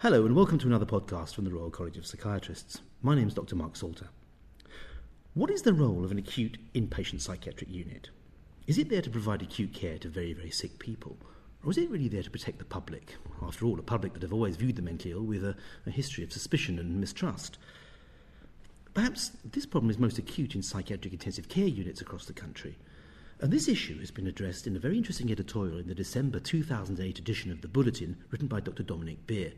[0.00, 2.82] Hello, and welcome to another podcast from the Royal College of Psychiatrists.
[3.00, 3.56] My name is Dr.
[3.56, 4.08] Mark Salter.
[5.32, 8.10] What is the role of an acute inpatient psychiatric unit?
[8.66, 11.16] Is it there to provide acute care to very, very sick people?
[11.64, 13.14] Or is it really there to protect the public?
[13.42, 15.56] After all, a public that have always viewed the mentally ill with a,
[15.86, 17.56] a history of suspicion and mistrust.
[18.92, 22.76] Perhaps this problem is most acute in psychiatric intensive care units across the country.
[23.40, 27.18] And this issue has been addressed in a very interesting editorial in the December 2008
[27.18, 28.82] edition of the Bulletin, written by Dr.
[28.82, 29.52] Dominic Beer.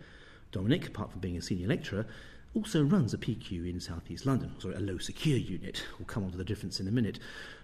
[0.52, 2.06] Dominic, apart from being a senior lecturer,
[2.54, 5.84] also runs a PICU in southeast London, sorry, a low secure unit.
[5.98, 7.18] We'll come on to the difference in a minute.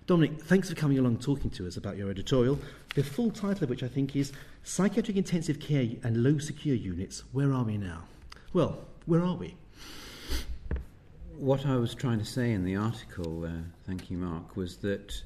[0.07, 2.59] Dominic, thanks for coming along talking to us about your editorial,
[2.95, 7.25] the full title of which I think is Psychiatric Intensive Care and Low Secure Units
[7.33, 8.03] Where Are We Now?
[8.53, 9.57] Well, where are we?
[11.39, 13.51] What I was trying to say in the article, uh,
[13.87, 15.23] thank you, Mark, was that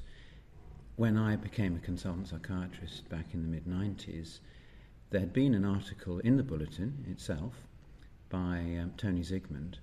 [0.95, 4.39] when I became a consultant psychiatrist back in the mid 90s,
[5.09, 7.53] there had been an article in the bulletin itself
[8.29, 9.75] by um, Tony Zigmond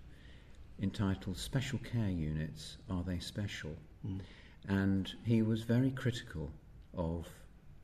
[0.81, 3.75] entitled Special Care Units Are They Special?
[4.07, 4.21] Mm.
[4.69, 6.51] And he was very critical
[6.95, 7.27] of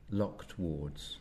[0.09, 1.17] locked wards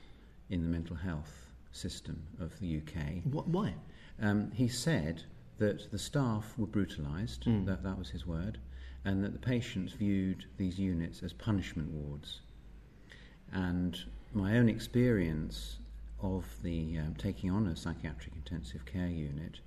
[0.50, 3.24] in the mental health system of the UK.
[3.24, 3.74] What, why?
[4.20, 5.22] Um, he said
[5.58, 7.66] that the staff were brutalised, mm.
[7.66, 8.58] that, that was his word,
[9.04, 12.42] and that the patients viewed these units as punishment wards.
[13.52, 13.98] And
[14.32, 15.78] my own experience
[16.22, 19.60] of the um, taking on a psychiatric intensive care unit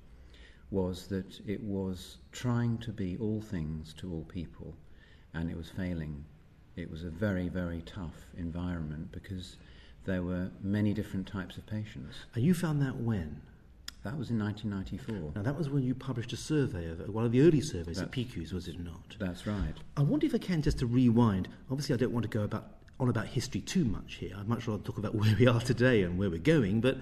[0.72, 4.76] was that it was trying to be all things to all people,
[5.34, 6.26] and it was failing.
[6.76, 9.58] It was a very, very tough environment because
[10.06, 12.16] there were many different types of patients.
[12.34, 13.42] And you found that when?
[14.04, 15.32] That was in 1994.
[15.36, 18.12] Now, that was when you published a survey, of, one of the early surveys at
[18.12, 19.16] PICUs, was it not?
[19.18, 19.74] That's right.
[19.98, 21.48] I wonder if I can just to rewind.
[21.72, 24.36] Obviously, I don't want to go about on about history too much here.
[24.38, 26.82] I'd much rather talk about where we are today and where we're going.
[26.82, 26.98] But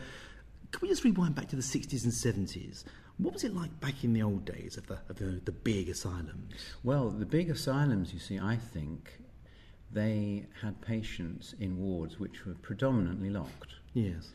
[0.72, 2.11] can we just rewind back to the 60s and
[2.47, 2.83] 70s?
[3.17, 5.89] What was it like back in the old days of the, of the, the big
[5.89, 6.53] asylums?
[6.83, 9.19] Well, the big asylums, you see, I think
[9.92, 13.75] they had patients in wards which were predominantly locked.
[13.93, 14.31] Yes.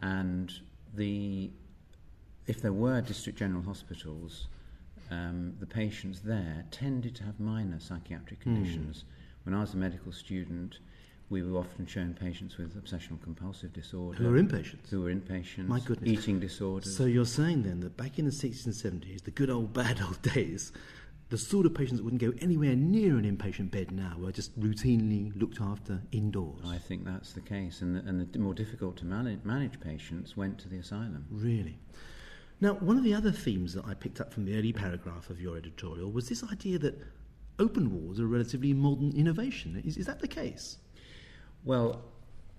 [0.00, 0.52] And
[0.94, 1.50] the
[2.46, 4.48] if there were district general hospitals,
[5.10, 9.04] um, the patients there tended to have minor psychiatric conditions.
[9.04, 9.29] Mm.
[9.44, 10.78] When I was a medical student,
[11.30, 14.18] we were often shown patients with obsessional compulsive disorder.
[14.18, 14.90] Who were inpatients?
[14.90, 15.68] Who were inpatients.
[15.68, 16.10] My goodness.
[16.10, 16.96] Eating disorders.
[16.96, 20.00] So you're saying then that back in the 60s and 70s, the good old bad
[20.02, 20.72] old days,
[21.30, 24.58] the sort of patients that wouldn't go anywhere near an inpatient bed now were just
[24.60, 26.64] routinely looked after indoors.
[26.66, 30.36] I think that's the case, and the, and the more difficult to manage, manage patients
[30.36, 31.26] went to the asylum.
[31.30, 31.78] Really?
[32.60, 35.40] Now, one of the other themes that I picked up from the early paragraph of
[35.40, 37.00] your editorial was this idea that
[37.60, 39.80] open wards are a relatively modern innovation.
[39.84, 40.78] Is, is that the case?
[41.64, 42.02] Well,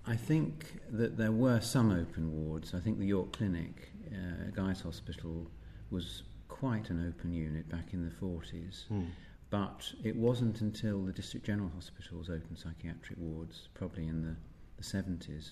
[0.06, 2.74] I think that there were some open wards.
[2.74, 5.50] I think the York Clinic, uh, Guy's Hospital,
[5.90, 8.86] was quite an open unit back in the 40s.
[8.90, 9.08] Mm.
[9.50, 14.36] But it wasn't until the District General Hospitals opened psychiatric wards, probably in the,
[14.76, 15.50] the 70s,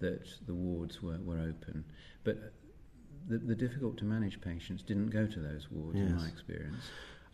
[0.00, 1.84] that the wards were, were open.
[2.24, 2.52] But
[3.28, 6.10] the, the difficult to manage patients didn't go to those wards, yes.
[6.10, 6.84] in my experience.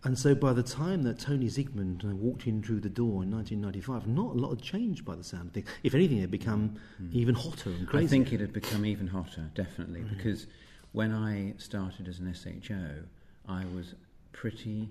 [0.08, 3.30] And so by the time that Tony Zigmond uh, walked in through the door in
[3.30, 5.68] 1995, not a lot had changed by the sound of things.
[5.82, 7.12] If anything, it had become mm.
[7.12, 8.06] even hotter and crazier.
[8.06, 10.16] I think it had become even hotter, definitely, mm.
[10.16, 10.46] because
[10.92, 13.02] when I started as an SHO,
[13.50, 13.96] I was
[14.32, 14.88] pretty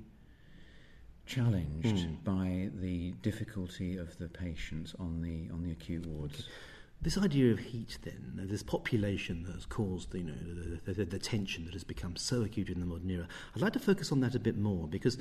[1.26, 2.24] challenged mm.
[2.24, 6.42] by the difficulty of the patients on the on the acute wards.
[6.42, 6.48] Okay.
[7.02, 10.34] This idea of heat, then, this population that has caused you know,
[10.86, 13.74] the, the, the, tension that has become so acute in the modern era, I'd like
[13.74, 15.18] to focus on that a bit more because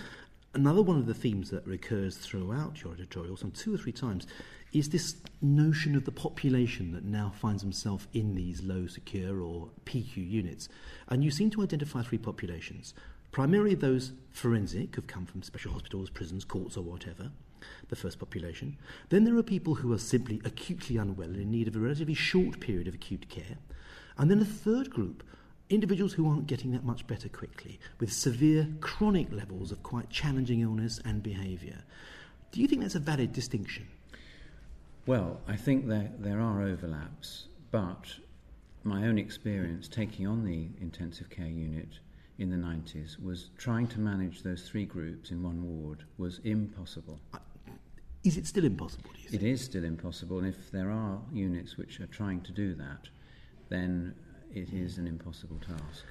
[0.54, 4.26] another one of the themes that recurs throughout your editorial, some two or three times,
[4.72, 9.68] is this notion of the population that now finds themselves in these low secure or
[9.84, 10.70] PICU units.
[11.08, 12.94] And you seem to identify three populations
[13.32, 17.30] primarily those forensic who've come from special hospitals, prisons, courts, or whatever
[17.88, 18.76] the first population.
[19.08, 22.14] Then there are people who are simply acutely unwell and in need of a relatively
[22.14, 23.58] short period of acute care.
[24.18, 25.22] And then a third group,
[25.68, 30.60] individuals who aren't getting that much better quickly, with severe chronic levels of quite challenging
[30.60, 31.82] illness and behaviour.
[32.52, 33.88] Do you think that's a valid distinction?
[35.06, 38.16] Well, I think there, there are overlaps, but
[38.82, 41.98] my own experience taking on the intensive care unit
[42.38, 47.18] in the 90s was trying to manage those three groups in one ward was impossible.
[47.32, 47.38] Uh,
[48.24, 49.10] is it still impossible?
[49.32, 53.08] It is still impossible, and if there are units which are trying to do that,
[53.68, 54.14] then
[54.54, 56.04] it is an impossible task.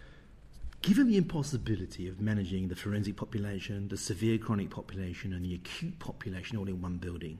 [0.82, 5.98] Given the impossibility of managing the forensic population, the severe chronic population, and the acute
[6.00, 7.40] population all in one building,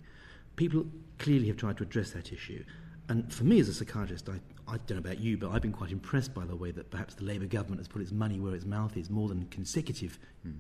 [0.56, 0.86] people
[1.20, 2.64] clearly have tried to address that issue.
[3.08, 5.72] And for me as a psychiatrist, I I don't know about you, but I've been
[5.72, 8.56] quite impressed by the way that perhaps the Labour government has put its money where
[8.56, 10.56] its mouth is, more than consecutive mm.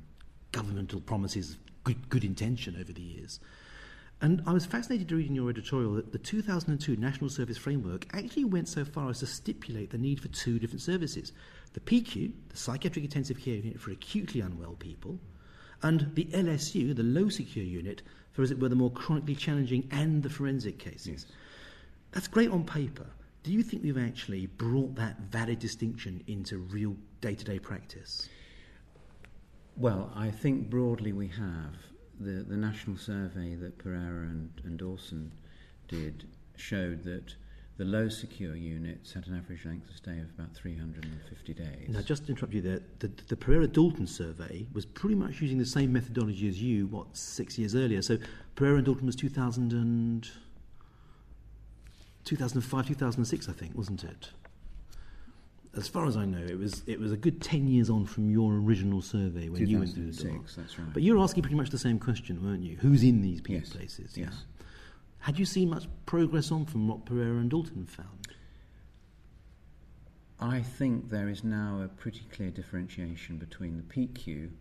[0.51, 3.39] governmental promises of good, good intention over the years.
[4.21, 8.05] And I was fascinated to read in your editorial that the 2002 National Service Framework
[8.13, 11.31] actually went so far as to stipulate the need for two different services
[11.73, 15.19] the PICU, the Psychiatric Intensive Care Unit for acutely unwell people,
[15.83, 19.85] and the LSU, the Low Secure Unit, for as it were the more chronically challenging
[19.91, 21.07] and the forensic cases.
[21.07, 21.25] Yes.
[22.13, 23.07] That's great on paper.
[23.45, 28.27] Do you think we've actually brought that valid distinction into real day to day practice?
[29.77, 31.75] Well, I think broadly we have
[32.19, 35.31] the, the national survey that Pereira and, and Dawson
[35.88, 37.36] did showed that
[37.77, 41.89] the low secure units had an average length of stay of about 350 days.
[41.89, 45.59] Now, just to interrupt you there, the, the Pereira Dalton survey was pretty much using
[45.59, 48.01] the same methodology as you, what, six years earlier.
[48.01, 48.18] So
[48.56, 50.27] Pereira and Dalton was 2000 and,
[52.25, 54.30] 2005, 2006, I think, wasn't it?
[55.77, 58.30] as far as I know, it was it was a good ten years on from
[58.30, 60.42] your original survey when you went through the door.
[60.56, 60.94] That's right.
[60.94, 62.77] But you were asking pretty much the same question, weren't you?
[62.77, 63.69] Who's in these yes.
[63.69, 64.18] places?
[64.18, 64.30] Yes.
[64.31, 64.66] Yeah.
[65.19, 68.27] Had you seen much progress on from what Pereira and Dalton found?
[70.39, 74.51] I think there is now a pretty clear differentiation between the PICU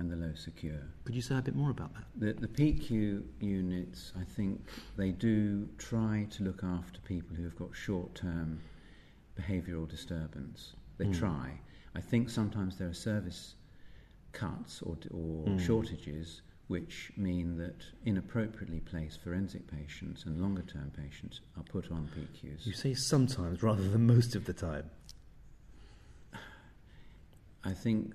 [0.00, 0.80] and the low secure.
[1.04, 2.04] Could you say a bit more about that?
[2.16, 4.66] The, the PICU units, I think
[4.96, 8.60] they do try to look after people who have got short term
[9.38, 10.72] behavioural disturbance.
[10.96, 11.18] They mm.
[11.18, 11.60] try.
[11.94, 13.54] I think sometimes there are service
[14.32, 15.60] cuts or, or mm.
[15.60, 22.08] shortages which mean that inappropriately placed forensic patients and longer term patients are put on
[22.16, 22.64] PICUs.
[22.64, 24.88] You say sometimes rather than most of the time.
[27.64, 28.14] I think,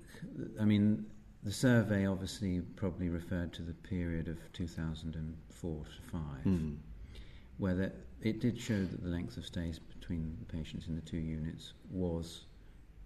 [0.60, 1.06] I mean,
[1.42, 6.76] the survey obviously probably referred to the period of 2004 to 5, mm.
[7.58, 11.02] where that, it did show that the length of stays between the patients in the
[11.02, 12.46] two units was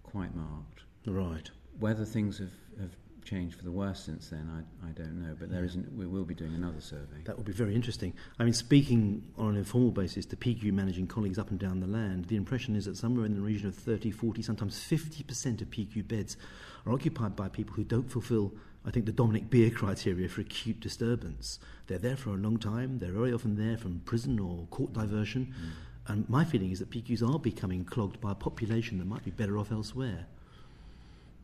[0.03, 0.81] quite marked.
[1.05, 1.49] Right.
[1.79, 5.35] Whether things have, have changed for the worse since then, I, I don't know.
[5.39, 5.67] But there yeah.
[5.67, 7.21] isn't, we will be doing another survey.
[7.25, 8.13] That will be very interesting.
[8.39, 11.87] I mean, speaking on an informal basis to PICU managing colleagues up and down the
[11.87, 15.69] land, the impression is that somewhere in the region of 30, 40, sometimes 50% of
[15.69, 16.37] PICU beds
[16.85, 18.53] are occupied by people who don't fulfil,
[18.85, 21.59] I think, the Dominic Beer criteria for acute disturbance.
[21.87, 25.53] They're there for a long time, they're very often there from prison or court diversion.
[25.53, 25.71] Mm.
[26.07, 29.31] And my feeling is that PICUs are becoming clogged by a population that might be
[29.31, 30.25] better off elsewhere.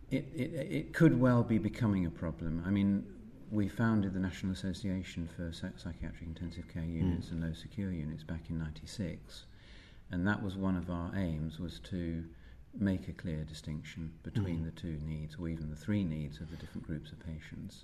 [0.10, 2.64] It, it, it could well be becoming a problem.
[2.66, 3.06] I mean,
[3.52, 7.32] we founded the National Association for Psychiatric Intensive Care Units mm.
[7.34, 9.46] and Low Secure Units back in 96.
[10.12, 12.24] And that was one of our aims, was to
[12.78, 14.66] make a clear distinction between mm.
[14.66, 17.84] the two needs, or even the three needs of the different groups of patients.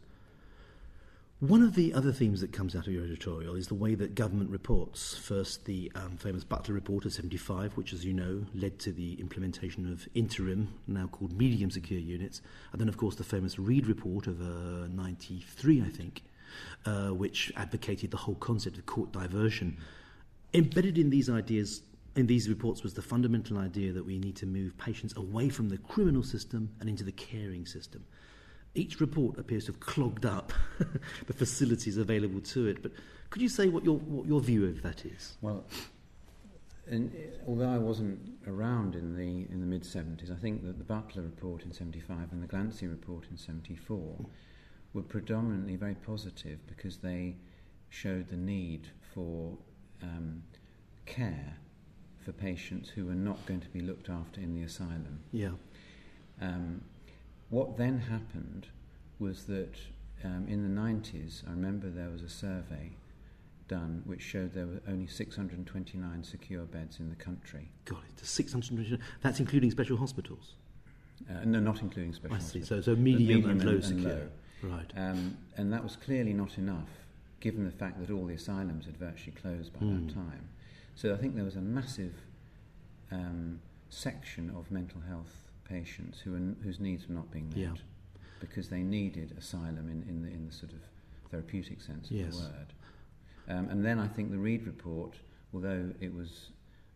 [1.44, 4.16] One of the other themes that comes out of your editorial is the way that
[4.16, 5.18] government reports.
[5.18, 9.20] First, the um, famous Butler Report of 75, which, as you know, led to the
[9.20, 12.42] implementation of interim, now called medium secure units.
[12.72, 16.22] And then, of course, the famous Reed Report of uh, 93, I think,
[16.86, 19.76] uh, which advocated the whole concept of court diversion.
[20.54, 21.82] Embedded in these ideas,
[22.16, 25.68] in these reports, was the fundamental idea that we need to move patients away from
[25.68, 28.06] the criminal system and into the caring system
[28.76, 30.52] each report appears to have clogged up
[31.28, 32.82] the facilities available to it.
[32.82, 32.92] But
[33.30, 35.38] could you say what your, what your view of that is?
[35.42, 35.64] Well,
[36.88, 37.12] in,
[37.48, 41.24] although I wasn't around in the, in the mid 70s, I think that the Butler
[41.24, 44.26] report in 75 and the Glancy report in 74
[44.94, 47.36] were predominantly very positive because they
[47.90, 49.58] showed the need for
[50.02, 50.44] um,
[51.06, 51.58] care
[52.24, 55.20] for patients who were not going to be looked after in the asylum.
[55.32, 55.52] Yeah.
[56.42, 56.82] Um,
[57.50, 58.68] what then happened
[59.20, 59.76] was that
[60.24, 62.92] um, in the 90s, I remember there was a survey
[63.68, 67.70] done which showed there were only 629 secure beds in the country.
[67.86, 69.00] Got it, 629.
[69.22, 70.56] That's including special hospitals?
[71.30, 72.64] Uh, no, not including special I see.
[72.64, 74.12] So, so medium, medium and, low and, secure.
[74.14, 74.28] low.
[74.64, 74.92] Right.
[74.96, 76.90] Um, and that was clearly not enough,
[77.40, 80.08] given the fact that all the asylums had virtually closed by mm.
[80.08, 80.20] that hmm.
[80.20, 80.50] time.
[80.96, 82.14] So I think there was a massive
[83.12, 83.60] um,
[83.90, 87.74] section of mental health patients who are, whose needs were not being met yeah.
[88.40, 90.80] because they needed asylum in, in, the, in the sort of
[91.32, 92.38] therapeutic sense of yes.
[92.38, 92.74] the word.
[93.50, 95.16] Um, and then I think the Reed report,
[95.54, 96.50] although it was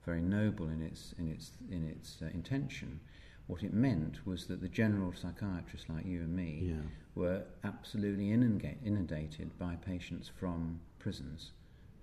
[0.05, 2.99] very noble in its, in its, in its uh, intention,
[3.47, 6.75] what it meant was that the general psychiatrists like you and me yeah.
[7.15, 11.51] were absolutely inundated by patients from prisons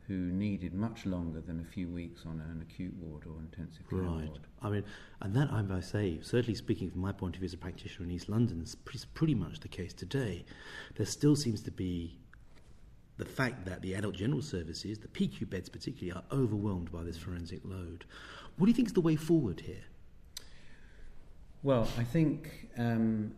[0.07, 4.01] who needed much longer than a few weeks on an acute ward or intensive care
[4.01, 4.29] right.
[4.29, 4.41] ward.
[4.61, 4.85] I mean,
[5.23, 8.07] and that I must say, certainly speaking from my point of view as a practitioner
[8.07, 8.77] in East London, is
[9.15, 10.45] pretty much the case today.
[10.97, 12.19] There still seems to be
[13.17, 17.17] the fact that the adult general services, the PICU beds particularly, are overwhelmed by this
[17.17, 18.05] forensic load.
[18.57, 19.85] What do you think is the way forward here?
[21.63, 23.35] Well, I think um,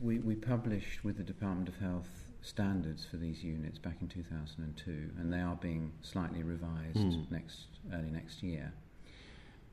[0.00, 5.10] we, we published with the Department of Health standards for these units back in 2002,
[5.18, 7.30] and they are being slightly revised mm.
[7.30, 8.72] next early next year.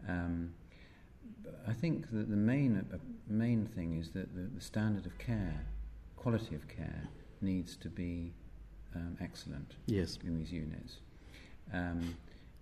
[0.08, 0.54] Um,
[1.68, 2.98] I think that the main uh,
[3.28, 5.66] main thing is that the, the, standard of care,
[6.16, 7.10] quality of care,
[7.42, 8.34] needs to be
[8.96, 9.76] um, excellent.
[9.86, 10.18] Yes.
[10.24, 10.98] in these units,
[11.74, 12.16] um,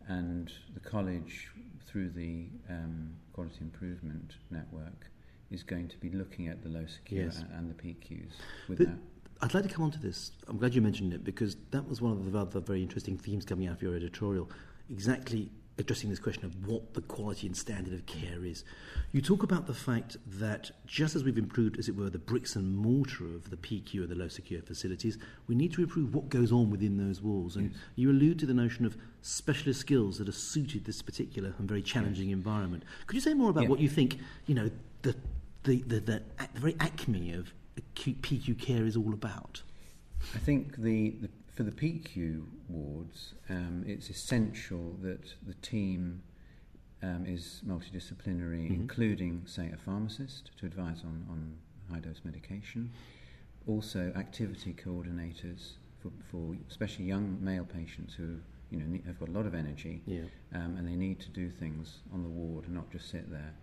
[0.07, 1.49] and the college
[1.85, 5.09] through the um, quality improvement network
[5.51, 7.39] is going to be looking at the low secure yes.
[7.39, 8.33] and, and, the PICUs
[8.67, 8.97] with but that.
[9.41, 10.31] I'd like to come on to this.
[10.47, 13.45] I'm glad you mentioned it because that was one of the other very interesting themes
[13.45, 14.49] coming out of your editorial.
[14.89, 18.63] Exactly addressing this question of what the quality and standard of care is.
[19.11, 22.55] You talk about the fact that just as we've improved, as it were, the bricks
[22.55, 25.17] and mortar of the PICU and the low secure facilities,
[25.47, 27.55] we need to improve what goes on within those walls.
[27.55, 27.79] And yes.
[27.95, 31.81] you allude to the notion of specialist skills that are suited this particular and very
[31.81, 32.35] challenging yes.
[32.35, 32.83] environment.
[33.07, 33.69] Could you say more about yeah.
[33.69, 34.69] what you think, you know,
[35.01, 35.15] the,
[35.63, 36.21] the, the, the,
[36.53, 37.53] the very acme of
[37.95, 39.61] PICU care is all about?
[40.35, 46.21] I think the, the for the PICU wards, um, it's essential that the team
[47.03, 48.73] um, is multidisciplinary, mm-hmm.
[48.73, 51.57] including, say, a pharmacist to advise on, on
[51.91, 52.91] high dose medication,
[53.67, 58.37] also activity coordinators for, for especially young male patients who
[58.71, 60.21] you know have got a lot of energy yeah.
[60.53, 63.53] um, and they need to do things on the ward and not just sit there.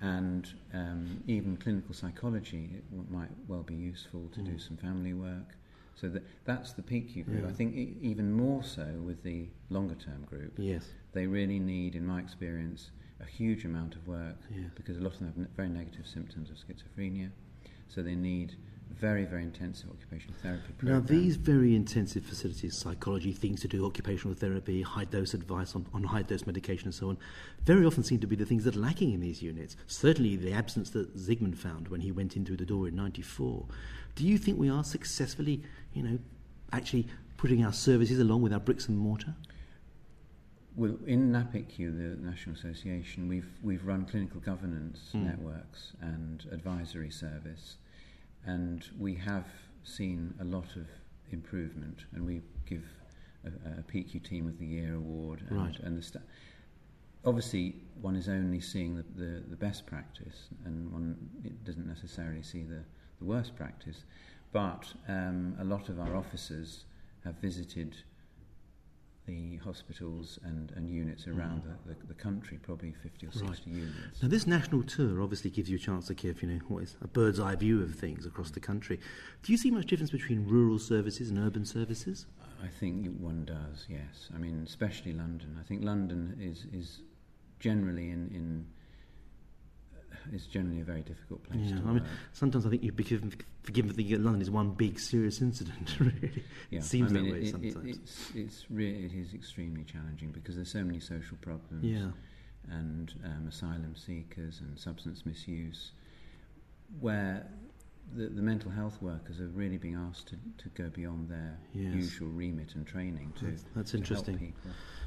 [0.00, 4.46] And um, even clinical psychology it w- might well be useful to mm.
[4.46, 5.56] do some family work.
[5.98, 7.42] So that, that's the PICU group.
[7.42, 7.48] Yeah.
[7.48, 10.52] I think e- even more so with the longer term group.
[10.58, 10.84] Yes.
[11.12, 14.68] They really need, in my experience, a huge amount of work yes.
[14.74, 17.30] because a lot of them have very negative symptoms of schizophrenia.
[17.88, 18.56] So they need
[18.98, 21.00] very, very intensive occupational therapy program.
[21.00, 25.86] Now, these very intensive facilities, psychology, things to do, occupational therapy, high dose advice on,
[25.92, 27.18] on high dose medication, and so on,
[27.64, 29.76] very often seem to be the things that are lacking in these units.
[29.86, 33.66] Certainly, the absence that Zigmond found when he went in through the door in '94.
[34.14, 35.62] Do you think we are successfully,
[35.92, 36.18] you know,
[36.72, 39.34] actually putting our services along with our bricks and mortar?
[40.74, 45.24] Well, in NAPICU, the National Association, we've we've run clinical governance mm.
[45.24, 47.76] networks and advisory service
[48.46, 49.46] and we have
[49.82, 50.86] seen a lot of
[51.30, 52.84] improvement, and we give
[53.44, 55.42] a, a PICU Team of the Year award.
[55.48, 55.78] And, right.
[55.80, 56.20] and the sta-
[57.24, 62.42] obviously, one is only seeing the, the, the, best practice, and one it doesn't necessarily
[62.42, 62.82] see the,
[63.18, 64.04] the worst practice.
[64.52, 66.84] But um, a lot of our officers
[67.24, 67.96] have visited
[69.26, 71.86] the hospitals and, and units around mm.
[71.86, 73.66] the, the, the, country, probably 50 or 60 right.
[73.66, 74.22] units.
[74.22, 76.96] Now, this national tour obviously gives you a chance to give, you know, what is
[77.02, 79.00] a bird's eye view of things across the country.
[79.42, 82.26] Do you see much difference between rural services and urban services?
[82.62, 84.30] I think one does, yes.
[84.34, 85.58] I mean, especially London.
[85.60, 87.02] I think London is, is
[87.58, 88.66] generally in, in
[90.32, 93.04] it's generally a very difficult place yeah, to I mean, sometimes I think you'd be
[93.04, 93.32] forgiven,
[93.62, 95.96] forgiven for thinking that London is one big serious incident.
[96.00, 97.76] Really, yeah, it seems I mean, that way it, sometimes.
[97.76, 101.84] It, it's it's really it is extremely challenging because there's so many social problems.
[101.84, 102.10] Yeah.
[102.68, 105.92] And um, asylum seekers and substance misuse,
[106.98, 107.46] where
[108.14, 111.94] the, the, mental health workers are really being asked to, to go beyond their yes.
[111.94, 114.54] usual remit and training to, that's, that's to interesting.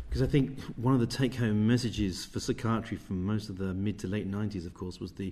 [0.09, 3.75] Because I think one of the take home messages for psychiatry from most of the
[3.75, 5.31] mid to late 90s, of course, was the,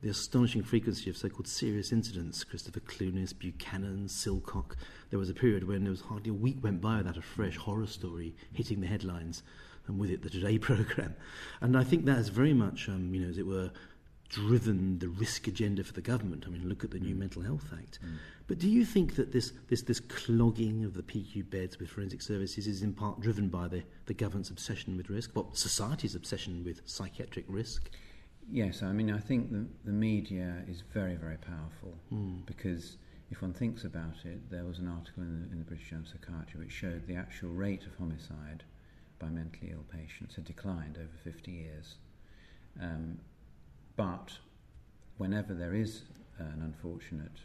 [0.00, 2.44] the astonishing frequency of so called serious incidents.
[2.44, 4.76] Christopher Clunis, Buchanan, Silcock.
[5.10, 7.56] There was a period when there was hardly a week went by without a fresh
[7.56, 9.42] horror story hitting the headlines,
[9.88, 11.16] and with it the Today programme.
[11.60, 13.72] And I think that is very much, um, you know, as it were,
[14.32, 16.44] driven the risk agenda for the government.
[16.46, 17.18] I mean, look at the new mm.
[17.18, 17.98] Mental Health Act.
[18.02, 18.16] Mm.
[18.48, 22.22] But do you think that this, this, this clogging of the PICU beds with forensic
[22.22, 26.64] services is in part driven by the, the government's obsession with risk, what society's obsession
[26.64, 27.90] with psychiatric risk?
[28.50, 32.44] Yes, I mean, I think the, the media is very, very powerful mm.
[32.46, 32.96] because
[33.30, 36.06] if one thinks about it, there was an article in the, in the British Journal
[36.06, 38.64] of Psychiatry which showed the actual rate of homicide
[39.18, 41.96] by mentally ill patients had declined over 50 years.
[42.80, 43.18] Um,
[43.96, 44.32] but
[45.18, 46.02] whenever there is
[46.38, 47.38] an unfortunate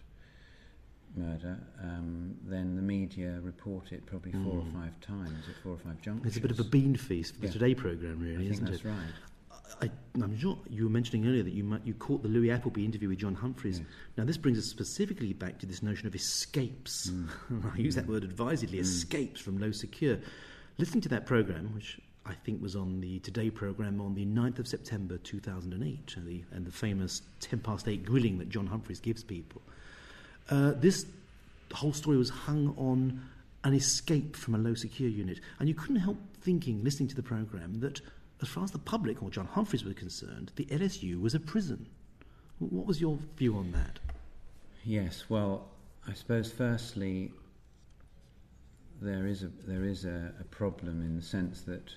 [1.15, 4.59] murder, um, then the media report it probably four mm.
[4.59, 4.81] or hmm.
[4.81, 6.27] five times at four or five junctures.
[6.27, 7.53] It's a bit of a bean feast for the yeah.
[7.53, 8.83] Today programme, really, I isn't it?
[8.83, 8.95] right.
[9.81, 9.89] I,
[10.21, 13.19] am sure you were mentioning earlier that you, you caught the Louis Appleby interview with
[13.19, 13.79] John Humphrys.
[13.79, 13.87] Yes.
[14.17, 17.11] Now, this brings us specifically back to this notion of escapes.
[17.11, 17.73] Mm.
[17.75, 18.81] I use that word advisedly, mm.
[18.81, 20.17] escapes from low secure.
[20.77, 24.59] Listening to that programme, which I think was on the Today programme on the 9th
[24.59, 29.01] of September 2008, and the, and the famous 10 past 8 grilling that John Humphrys
[29.01, 29.61] gives people.
[30.49, 31.05] Uh, this
[31.73, 33.21] whole story was hung on
[33.63, 35.39] an escape from a low secure unit.
[35.59, 38.01] And you couldn't help thinking, listening to the programme, that
[38.41, 41.87] as far as the public or John Humphrys were concerned, the LSU was a prison.
[42.59, 43.99] What was your view on that?
[44.85, 45.67] Yes, well,
[46.07, 47.31] I suppose firstly,
[49.01, 51.91] there is a there is a, a problem in the sense that,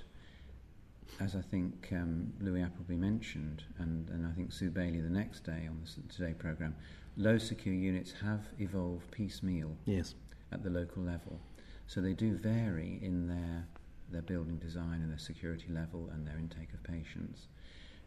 [1.18, 5.44] as I think um, Louis Appleby mentioned, and, and I think Sue Bailey the next
[5.44, 6.74] day on the Today programme,
[7.16, 10.14] low secure units have evolved piecemeal yes.
[10.52, 11.40] at the local level.
[11.86, 13.66] So they do vary in their
[14.12, 17.46] their building design and their security level and their intake of patients.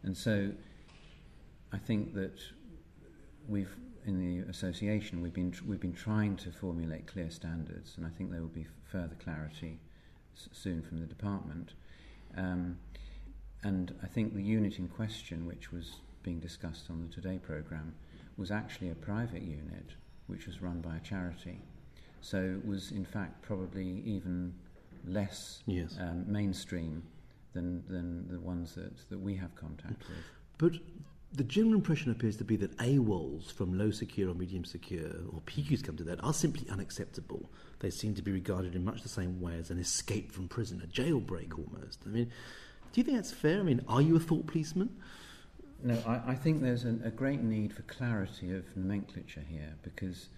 [0.02, 0.52] And so
[1.72, 2.38] I think that
[3.48, 3.74] we've
[4.06, 8.30] in the association we've been we've been trying to formulate clear standards, and I think
[8.30, 9.80] there will be further clarity
[10.36, 11.74] s- soon from the department.
[12.36, 12.78] Um,
[13.62, 17.94] and I think the unit in question, which was being discussed on the Today programme,
[18.36, 19.94] was actually a private unit
[20.26, 21.60] which was run by a charity.
[22.20, 24.54] So it was in fact probably even
[25.06, 25.96] less yes.
[26.00, 27.02] um, mainstream
[27.52, 30.24] than, than the ones that, that we have contact with.
[30.58, 30.72] But
[31.34, 35.40] the general impression appears to be that AWOLs from low secure or medium secure, or
[35.46, 37.50] PQs come to that, are simply unacceptable.
[37.80, 40.80] They seem to be regarded in much the same way as an escape from prison,
[40.82, 42.02] a jailbreak almost.
[42.06, 42.30] I mean,
[42.92, 43.58] do you think that's fair?
[43.58, 44.96] I mean, are you a thought policeman?
[45.82, 50.28] No, I, I think there's an, a great need for clarity of nomenclature here because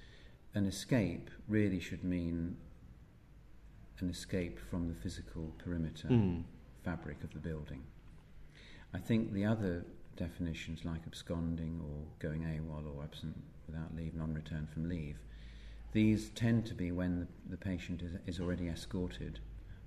[0.54, 2.56] an escape really should mean
[4.00, 6.42] an escape from the physical perimeter mm.
[6.84, 7.82] fabric of the building.
[8.94, 9.84] I think the other
[10.16, 15.16] definitions like absconding or going AWOL or absent without leave, non-return from leave,
[15.92, 19.38] these tend to be when the, the patient is, is already escorted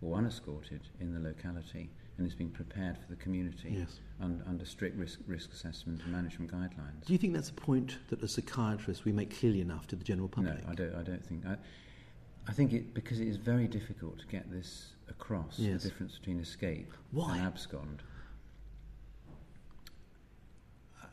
[0.01, 3.99] or unescorted in the locality and is being prepared for the community yes.
[4.21, 7.05] un, under strict risk, risk assessment and management guidelines.
[7.05, 10.03] Do you think that's a point that as psychiatrists we make clearly enough to the
[10.03, 10.63] general public?
[10.65, 11.45] No, I don't, I don't think.
[11.45, 11.55] I,
[12.47, 15.83] I think it because it is very difficult to get this across yes.
[15.83, 17.37] the difference between escape Why?
[17.37, 18.03] and abscond.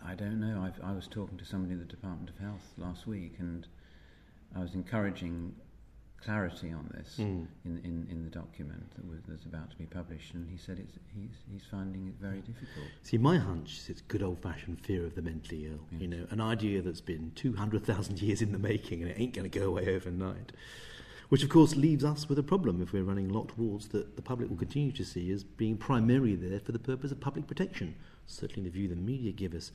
[0.07, 0.63] I don't know.
[0.63, 3.67] I've, i was talking to somebody in the Department of Health last week, and
[4.55, 5.55] I was encouraging
[6.23, 7.47] clarity on this mm.
[7.65, 10.79] in, in, in the document that was that's about to be published, and he said
[10.79, 12.87] it's, he's, he's finding it very difficult.
[13.03, 15.81] See, my hunch is it's good old-fashioned fear of the mentally ill.
[15.91, 16.03] Yes.
[16.03, 19.21] You know, an idea that's been two hundred thousand years in the making, and it
[19.21, 20.53] ain't going to go away overnight.
[21.29, 24.23] Which, of course, leaves us with a problem if we're running locked wards that the
[24.23, 27.97] public will continue to see as being primarily there for the purpose of public protection.
[28.27, 29.73] Certainly, the view the media give us.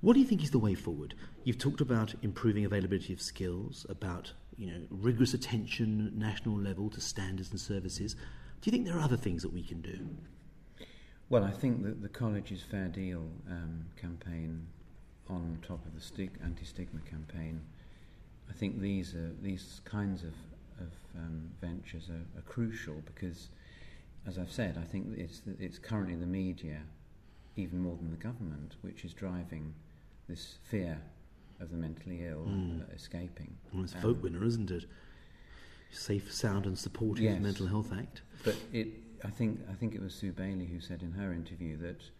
[0.00, 1.14] What do you think is the way forward?
[1.44, 6.90] You've talked about improving availability of skills, about you know rigorous attention at national level
[6.90, 8.14] to standards and services.
[8.14, 9.98] Do you think there are other things that we can do?
[11.30, 14.66] Well, I think that the college's Fair Deal um, campaign,
[15.28, 17.60] on top of the stig- anti-stigma campaign,
[18.50, 20.34] I think these are these kinds of
[20.80, 23.50] of um, ventures are, are, crucial because,
[24.26, 26.80] as I've said, I think it's it's currently the media,
[27.56, 29.74] even more than the government, which is driving
[30.28, 31.00] this fear
[31.60, 32.94] of the mentally ill Mm.
[32.94, 33.56] escaping.
[33.72, 34.86] Well, it's a Um, vote winner, isn't it?
[35.90, 37.42] Safe, sound, and supportive Yes.
[37.42, 38.22] Mental Health Act.
[38.44, 38.88] But it,
[39.24, 42.10] I think, I think it was Sue Bailey who said in her interview that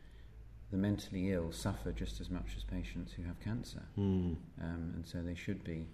[0.71, 4.37] the mentally ill suffer just as much as patients who have cancer, Mm.
[4.61, 5.89] um, and so they should be,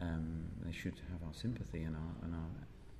[0.00, 2.50] um, they should have our sympathy and our and our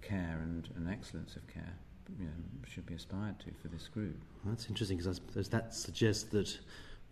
[0.03, 1.79] care and, and excellence of care.
[2.19, 2.33] You know,
[2.67, 4.17] should be aspired to for this group.
[4.45, 6.59] That's interesting because that suggests that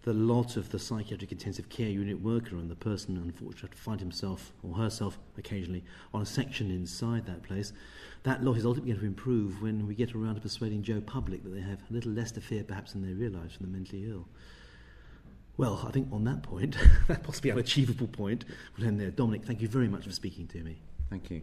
[0.02, 4.00] the lot of the psychiatric intensive care unit worker and the person unfortunately to find
[4.00, 7.72] himself or herself occasionally on a section inside that place,
[8.22, 11.42] that lot is ultimately going to improve when we get around to persuading Joe Public
[11.42, 14.08] that they have a little less to fear perhaps than they realise from the mentally
[14.08, 14.28] ill.
[15.56, 16.76] Well, I think on that point,
[17.08, 18.44] that possibly unachievable point,
[18.76, 19.10] we'll end there.
[19.10, 20.78] Dominic, thank you very much for speaking to me.
[21.10, 21.42] Thank you.